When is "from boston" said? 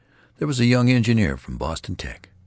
1.37-1.95